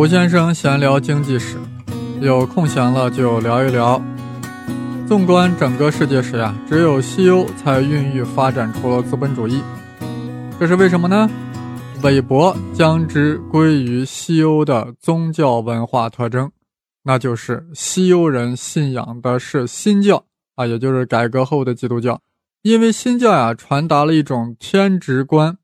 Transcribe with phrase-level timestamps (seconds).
[0.00, 1.58] 胡先生闲聊经济史，
[2.22, 4.02] 有空闲了就聊一聊。
[5.06, 9.62] 纵观整个世界史呀，只有西欧才孕育发展出了资本主义，
[10.58, 11.28] 这是为什么呢？
[12.02, 16.50] 韦伯将之归于西欧的宗教文化特征，
[17.02, 20.24] 那就是西欧人信仰的是新教
[20.56, 22.18] 啊，也就是改革后的基督教。
[22.62, 25.58] 因为新教呀，传达了一种天职观，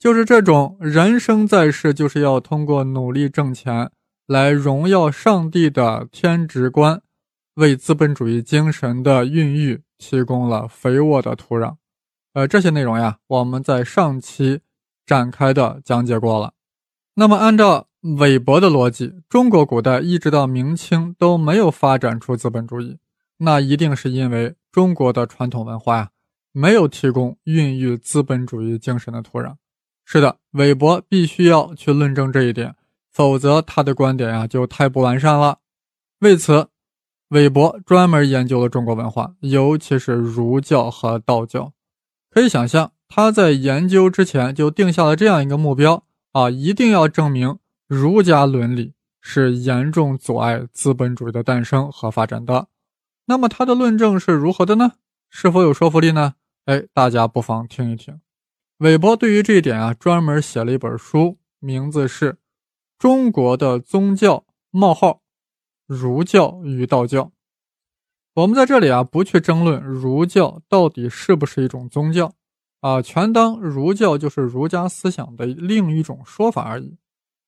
[0.00, 3.90] 就是这种人生在世就是要通过努力挣钱
[4.26, 7.02] 来荣耀上帝的天职观，
[7.56, 11.76] 为资本主义精神的孕育提供了肥沃的土壤。
[12.32, 14.60] 呃，这些内容呀，我们在上期
[15.04, 16.54] 展开的讲解过了。
[17.12, 17.88] 那么，按照
[18.18, 22.96] 韦伯的逻辑，中国古代一直到明清都没有发展出资本主义，
[23.36, 26.10] 那一定是因为中国的传统文化呀。
[26.52, 29.56] 没有提供孕育资本主义精神的土壤。
[30.12, 32.74] 是的，韦伯必须要去论证这一点，
[33.12, 35.60] 否则他的观点呀就太不完善了。
[36.18, 36.66] 为此，
[37.28, 41.72] 韦伯专门研究了中国文化，尤其是儒教和道教。
[42.28, 46.02] 可以想象，他在研究之前就定下了这样一个目标
[46.32, 52.66] 啊，一定要证明儒家伦理是严重阻碍资本主义的诞生和发展的。
[53.26, 54.94] 那么，他的论证是如何的呢？
[55.28, 56.34] 是否有说服力呢？
[56.64, 58.20] 哎，大家不妨听一听。
[58.80, 62.32] 韦伯对于这一点啊，专门写了一本书，名字是
[62.98, 65.20] 《中国的宗教冒号
[65.86, 67.24] 儒教与道教》。
[68.32, 72.32] 我们在这里啊，不去争论儒教到底是不是一种宗教
[72.80, 76.96] 啊，全当儒教就是儒家思想的另一种说法而已。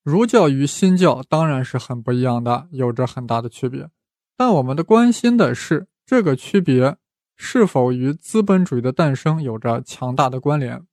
[0.03, 3.89] 儒教与新教当然是很不一样的，有着很大的区别。
[4.37, 6.99] 但我们的关心的是这个区别。
[7.35, 10.87] 是否与资本主义的诞生有着强大的关联？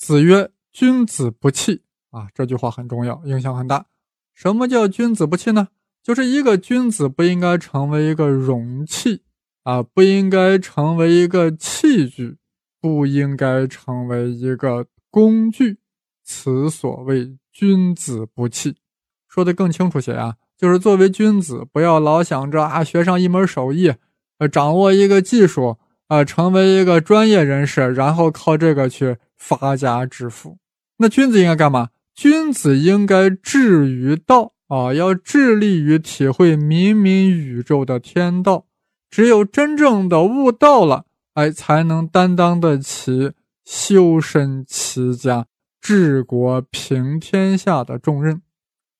[0.00, 3.84] 子曰：“君子不器。”啊，这句话很重要，影响很大。
[4.32, 5.68] 什么叫君子不器呢？
[6.02, 9.20] 就是一个君子不应该成为一个容器
[9.64, 12.38] 啊，不应该成为一个器具，
[12.80, 15.76] 不应该成为一个工具。
[16.24, 18.76] 此所谓君子不器。
[19.28, 23.92] 说的更清楚些啊，就是作为君子，不要老想着啊，学上一门手艺。
[24.38, 25.76] 呃，掌握一个技术，
[26.08, 30.58] 啊，成为一个专业人士，然后靠这个去发家致富。
[30.98, 31.88] 那君子应该干嘛？
[32.14, 38.66] 君子应该致于道啊，要致力于体会冥冥宇宙的天道。
[39.10, 43.32] 只有真正的悟道了，哎，才能担当得起
[43.64, 45.46] 修身齐家、
[45.80, 48.42] 治国平天下的重任。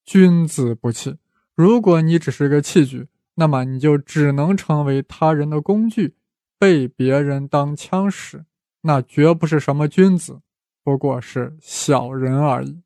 [0.05, 1.19] 君子不器。
[1.55, 3.07] 如果你只是个器具。
[3.37, 6.15] 那么你就只能成为他人的工具，
[6.59, 8.45] 被别人当枪使，
[8.83, 10.41] 那绝不是什么君子，
[10.83, 12.81] 不过是小人而已。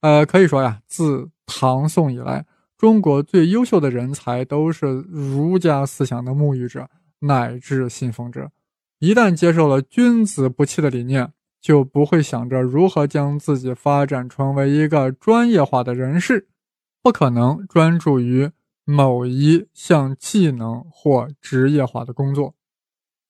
[0.00, 6.88] 呃，可以说呀，自唐宋以来，中国最优秀的人才都是儒家思想的沐浴者
[7.20, 8.50] 乃至信奉者。
[8.98, 16.48] 一旦接受了君子不器的理念，就不会想着如何将自己发展成为一个专业化的人士，
[17.02, 18.50] 不可能专注于。
[18.84, 22.56] 某一项技能或职业化的工作，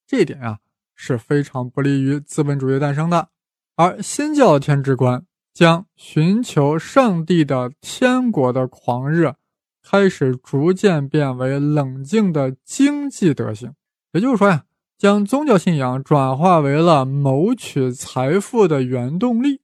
[0.06, 0.60] 这一点呀
[0.94, 3.28] 是非常不利于资本主义诞生的。
[3.76, 9.36] 而新教天之观将寻求上帝的天国的狂热，
[9.82, 13.75] 开始逐渐变为冷静的经济德行。
[14.12, 14.64] 也就是说呀，
[14.98, 19.62] 将宗教信仰转化为了谋取财富的原动力。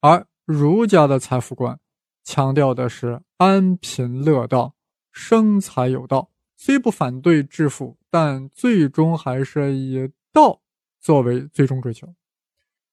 [0.00, 1.78] 而儒家的财富观
[2.22, 4.74] 强调的是安贫乐道。
[5.16, 10.60] 生财有道，虽不反对致富，但最终还是以道
[11.00, 12.14] 作为最终追求。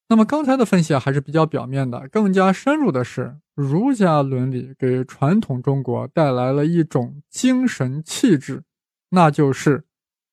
[0.07, 8.63] 那么刚才的分析，还是比较表面的，更加深入的是，儒家伦理给传统中国带来了一种精神气质，
[9.09, 9.85] 那就是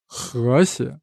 [0.05, 0.99] 和谐，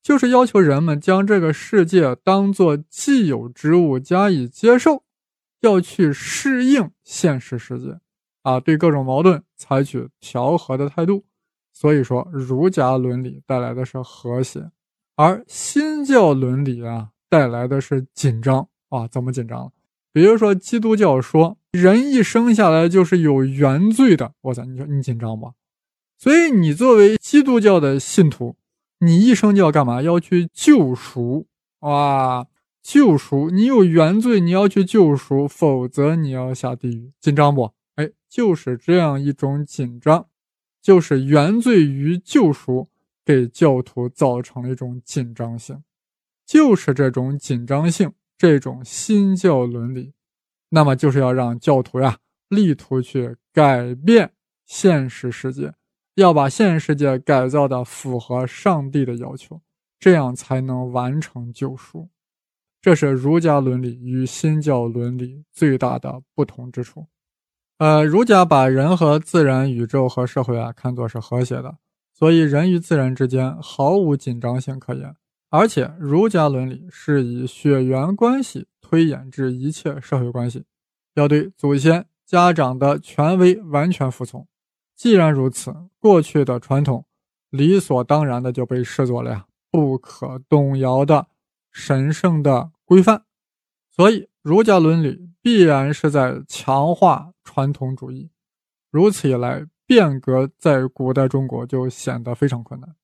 [0.00, 5.02] 就是要求人们将这个世界当作既有之物加以接受，
[5.60, 7.98] 要去适应现实世界。
[8.42, 11.24] 啊，对各种矛盾采取调和的态度，
[11.72, 14.70] 所以说儒家伦理带来的是和谐，
[15.16, 19.06] 而新教伦理啊带来的是紧张啊。
[19.06, 19.72] 怎么紧张了？
[20.12, 25.52] 比如说基督教说人一生下来就是有原罪的，我操，你说你紧张不？
[26.18, 28.56] 所以你作为基督教的信徒，
[29.00, 30.02] 你一生就要干嘛？
[30.02, 31.46] 要去救赎
[31.80, 32.46] 哇，
[32.82, 33.50] 救赎！
[33.50, 37.72] 你有原罪，你要去救赎，否则你要下地狱，紧张不？
[37.96, 40.26] 哎，就是这样一种紧张，
[40.80, 42.88] 就是原罪与救赎
[43.24, 45.82] 给教徒造成了一种紧张性，
[46.44, 50.12] 就是这种紧张性，这种新教伦理，
[50.70, 54.32] 那么就是要让教徒呀力图去改变
[54.66, 55.72] 现实世界，
[56.14, 59.60] 要把现实世界改造的符合上帝的要求，
[59.98, 62.08] 这样才能完成救赎。
[62.80, 67.06] 这是儒家伦理与新教伦理最大的不同之处。
[67.78, 71.78] 呃，儒家把人和自然、宇宙和社会啊看作是和谐的，
[72.22, 75.12] 所以人与自然之间毫无紧张性可言。
[75.50, 80.64] 而且，儒家伦理是以血缘关系推演至一切社会关系，
[81.14, 84.46] 要对祖先、家长的权威完全服从。
[84.94, 87.04] 既然如此，过去的传统
[87.50, 91.26] 理所当然的就被视作了呀不可动摇的。
[91.72, 93.24] 神圣的规范，
[93.90, 98.30] 所以儒家伦理必然是在强化传统主义。
[98.92, 102.94] 如此一来，变革在古代中国就显得非常困难。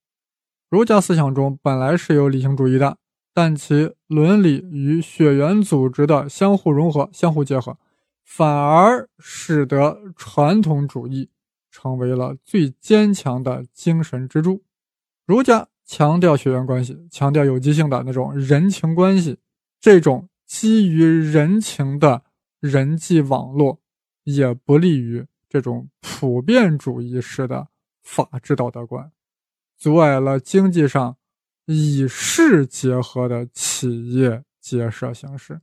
[0.71, 2.97] 儒家思想中本来是有理性主义的，
[3.35, 7.77] 但其伦理与血缘组织的相互融合、相互结合，
[8.25, 11.29] 反而使得传统主义
[11.71, 14.63] 成为了最坚强的精神支柱。
[15.27, 15.69] 儒家。
[15.91, 19.39] 强调血缘关系，强调有机性的那种人情关系，
[19.81, 22.25] 这种基于人情的
[22.61, 23.81] 人际网络，
[24.25, 27.69] 也不利于这种普遍主义式的
[28.03, 29.11] 法治道德观，
[29.77, 31.17] 阻碍了经济上
[31.67, 35.61] 以势结合的企业结社形式，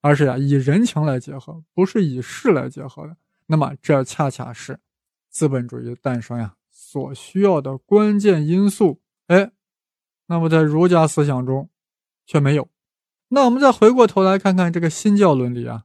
[0.00, 3.16] 而是呀以人情来结合，不是以势来结合的。
[3.46, 4.78] 那么这恰恰是
[5.30, 9.00] 资本主义诞生呀所需要的关键因素。
[9.26, 9.52] 哎。
[10.28, 11.70] 那么在儒家思想中，
[12.26, 12.68] 却没有。
[13.28, 15.84] 那我们再回过头来看看这个新教伦理啊，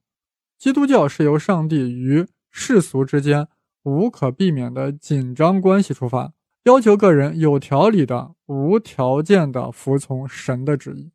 [0.58, 3.48] 基督教是由上帝与世俗之间
[3.84, 6.34] 无可避免的紧张关系出发，
[6.66, 11.12] 要求个人有条理的、无条件的服从神的旨意。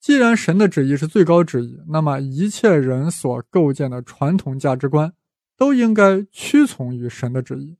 [0.00, 5.14] 既然神的旨意是最高旨意，那么一切人所构建的传统价值观
[5.56, 7.78] 都应该屈从于神的旨意。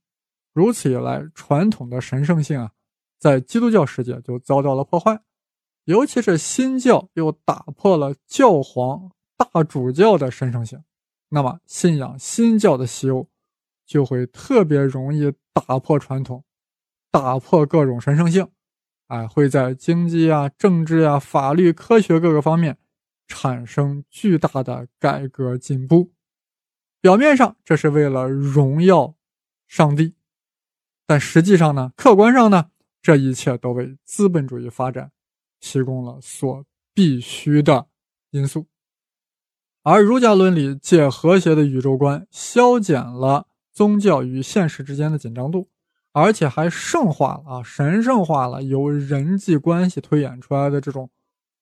[0.55, 2.71] 如此一来，传统的神圣性啊。
[3.19, 5.19] 在基督教世界就遭到了破坏，
[5.85, 10.83] 尤其是新教又打破了教皇大主教的神圣性，
[11.35, 13.29] 那么信仰新教的西欧
[13.85, 16.45] 就会特别容易打破传统，
[17.11, 18.49] 打破各种神圣性，
[19.09, 22.79] 哎，会在经济啊、政治啊、法律、科学各个方面
[23.27, 26.13] 产生巨大的改革进步。
[27.01, 29.17] 表面上这是为了荣耀
[29.67, 30.15] 上帝，
[31.05, 32.71] 但实际上呢，客观上呢？
[33.03, 35.11] 这一切都为资本主义发展
[35.59, 36.65] 提供了所
[36.95, 37.89] 必须的
[38.31, 38.67] 因素，
[39.85, 45.69] 而儒家伦理借和谐的宇宙观消减了宗教与现实之间的紧张度，
[46.13, 51.11] 而且还圣化了啊，神圣化了由人际关系推演出来的这种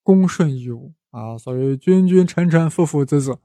[0.03, 3.39] 恭顺义务啊，所谓君君臣臣父父子子，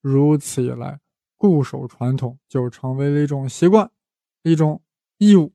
[0.00, 0.98] 如此一来，
[1.36, 3.90] 固守传统就成为了一种习惯，
[4.42, 4.82] 一种
[5.18, 5.52] 义务。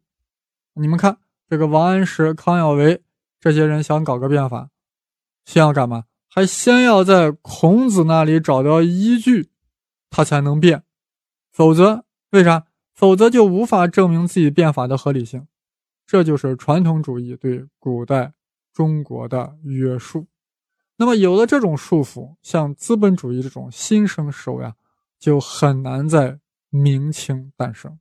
[0.76, 1.18] 你们看。
[1.52, 3.02] 这个王安石、康有为
[3.40, 4.70] 这些人想搞个变法，
[5.46, 6.04] 先要干嘛？
[6.30, 9.50] 还先要在孔子那里找到依据，
[10.10, 10.84] 他才能变。
[11.52, 12.68] 否则，为啥？
[12.94, 15.48] 否则就无法证明自己变法的合理性。
[16.06, 18.34] 这就是传统主义对古代
[18.74, 20.28] 中国的约束。
[20.98, 24.76] 那么，有了这种束缚，像资本主义这种新生事物呀，
[25.18, 26.40] 就很难在
[26.70, 28.00] 明清诞生。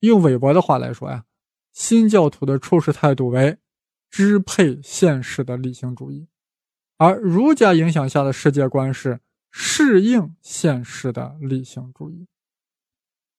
[0.00, 1.24] 用韦伯的话来说呀。
[1.72, 3.56] 新教徒的处事态度为
[4.10, 6.26] 支配现实的理性主义，
[7.00, 12.26] 而儒家影响下的世界观是适应现实的理性主义。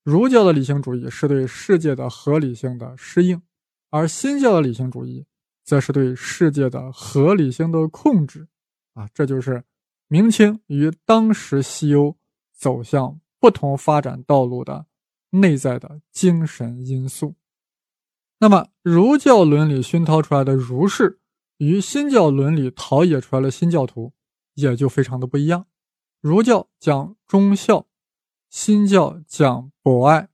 [0.02, 3.40] 儒教的理性主义是对世界的合理性的适应，
[3.88, 5.24] 而新教的理性主义
[5.62, 8.48] 则是对世界的合理性的控制。
[8.94, 9.62] 啊，这就是
[10.08, 12.16] 明清与当时西欧
[12.52, 14.86] 走向不同发展道路的
[15.30, 17.36] 内在的精神因素。
[18.40, 21.20] 那么，儒教伦理熏陶出来的儒士，
[21.62, 24.12] 与新教伦理陶冶出来的新教徒，
[24.54, 25.66] 也就非常的不一样。
[26.20, 27.86] 儒教讲忠孝，
[28.50, 30.28] 新教讲博爱。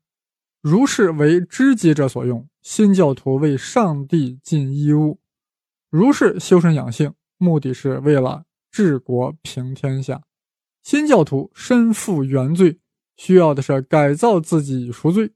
[0.62, 5.20] 儒士为知己者所用，新教徒为上帝尽义务。
[5.90, 10.22] 儒是修身养性，目的是为了治国平天下；
[10.82, 12.80] 新教徒身负原罪，
[13.18, 15.32] 需要的是改造自己赎罪。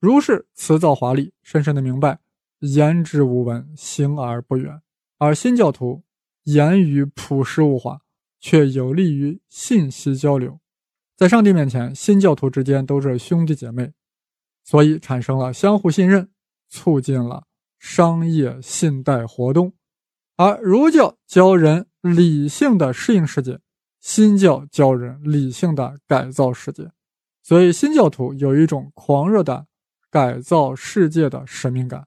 [0.00, 2.18] 儒是辞藻华丽，深深的明白
[2.60, 4.78] 言之无文，行而不远；
[5.18, 6.04] 而新教徒
[6.44, 8.00] 言语朴实无华，
[8.40, 10.60] 却有利于信息交流。
[11.16, 13.92] 在上帝面前，新教徒之间都是兄弟姐妹，
[14.64, 16.30] 所以产生了相互信任，
[16.68, 17.44] 促进了
[17.80, 19.72] 商业信贷活动。
[20.36, 23.58] 而儒教教人理性的适应世界，
[24.00, 26.92] 新教教人理性的改造世界。
[27.42, 29.66] 所以新教徒有一种狂热的
[30.10, 32.06] 改造世界的使命感，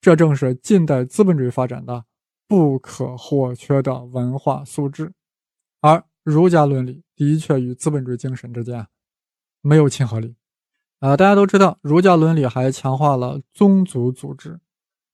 [0.00, 2.04] 这正是近代资本主义发展的
[2.46, 5.12] 不可或缺的文化素质。
[5.80, 8.86] 而儒家伦理的确与资本主义精神之间
[9.60, 10.36] 没有亲和力。
[11.00, 14.58] 啊，大家都知道，儒家伦理还强化了宗族组织，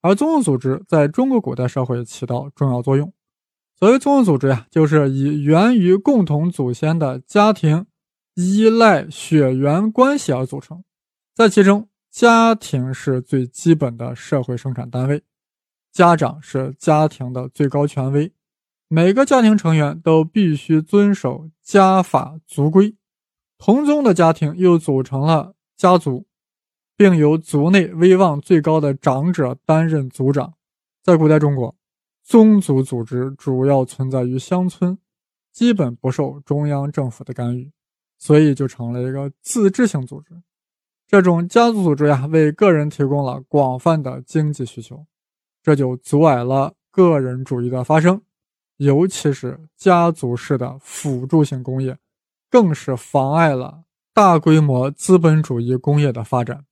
[0.01, 3.13] 而宗族组织在中国古代社会起到重要作用。
[3.79, 7.87] 所谓宗族组织呀，就是以源于共同祖先的家庭。
[8.35, 10.83] 依赖血缘关系而组成，
[11.35, 15.23] 在其中，家庭是最基本的社会生产单位，
[15.93, 18.33] 家长是家庭的最高权威，
[18.89, 22.97] 每个家庭成员都必须遵守家法族规。
[23.59, 26.27] 同宗的家庭又组成了家族，
[26.97, 30.55] 并由族内威望最高的长者担任族长。
[31.03, 31.77] 在古代中国，
[32.23, 34.99] 宗族组织主要存在于乡村，
[35.53, 37.71] 基本不受中央政府的干预。
[38.19, 40.41] 所以就成了一个自治性组织，
[41.09, 45.05] 这种家族组织呀，为个人提供了广泛的经济需求，
[45.63, 48.21] 这就阻碍了个人主义的发生，
[48.79, 51.97] 尤其是家族式的辅助性工业，
[52.51, 56.65] 更是妨碍了大规模资本主义工业的发展。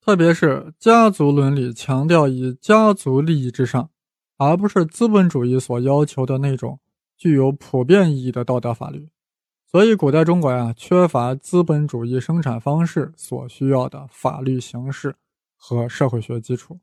[0.00, 3.90] 特别是家族伦理强调以家族利益至上，
[4.38, 6.80] 而不是资本主义所要求的那种
[7.16, 9.10] 具有普遍意义的道德法律。
[9.70, 15.14] 所以，古代中国呀，缺乏资本主义生产方式所需要的法律形式
[15.54, 16.80] 和社会学基础。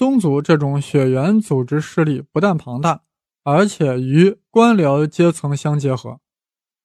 [0.00, 3.02] 宗族这种血缘组织势力不但庞大，
[3.44, 6.20] 而且与官僚阶层相结合，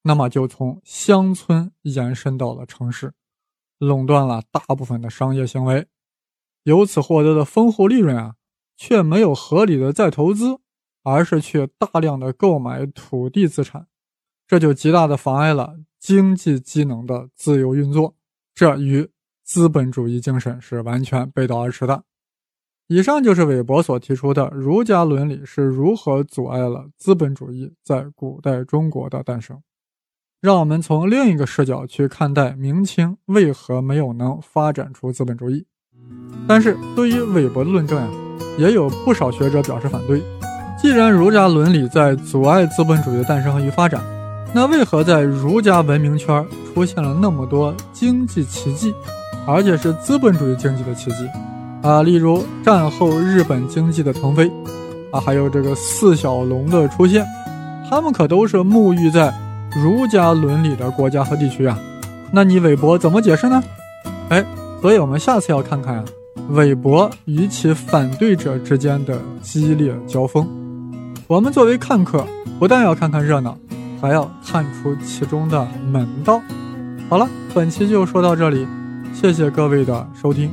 [0.02, 3.14] 那么就从乡村延伸到了城市，
[3.78, 5.86] 垄断了大部分的商业行为，
[6.64, 8.34] 由此获得的丰厚利润啊，
[8.76, 10.58] 却没有合理的再投资，
[11.02, 13.86] 而是去大量的购买土地资产。
[14.46, 18.14] 这就极大的妨碍了经济机能的自由运作，
[18.54, 19.08] 这与
[19.42, 22.04] 资本主义精神是完全背道而驰的。
[22.88, 29.60] 以上就是韦伯所提出的儒家伦理是如何阻碍了资本主义在古代中国的诞生。
[30.40, 35.66] 让我们从另一个视角去看待明清为何没有能发展出资本主义。
[36.46, 38.08] 但是对于韦伯的论证呀，
[38.56, 40.22] 也有不少学者表示反对。
[40.80, 44.00] 既然儒家伦理在阻碍资本主义的诞生与发展，
[44.54, 48.94] 那为何在儒家文明圈出现了那么多经济奇迹，
[49.44, 51.26] 而且是资本主义经济的奇迹
[51.82, 52.02] 啊？
[52.02, 54.50] 例如战后日本经济的腾飞
[55.10, 57.24] 啊，还有这个四小龙的出现，
[57.88, 59.32] 他们可都是沐浴在
[59.82, 61.78] 儒家伦理的国家和地区啊。
[62.32, 63.62] 那你韦伯怎么解释呢？
[64.28, 64.44] 哎，
[64.80, 66.04] 所以我们下次要看看啊，
[66.50, 70.46] 韦伯与其反对者之间的激烈交锋。
[71.26, 72.26] 我们作为看客，
[72.58, 73.56] 不但要看看热闹。
[73.98, 76.38] 还要看出其中的门道。
[77.08, 78.66] 好了，本期就说到这里，
[79.14, 80.50] 谢谢各位的收听。